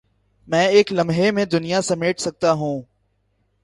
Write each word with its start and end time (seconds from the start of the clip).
میں 0.47 0.67
ایک 0.67 0.91
لمحے 0.93 1.31
میں 1.31 1.45
دنیا 1.45 1.81
سمیٹ 1.81 2.19
سکتا 2.19 2.51
ہوں 2.51 2.81